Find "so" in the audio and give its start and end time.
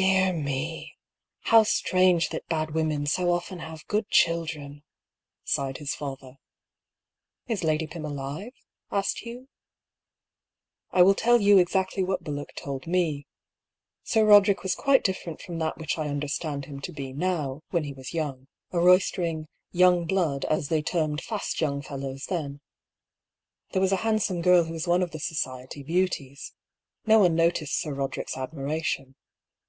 3.04-3.30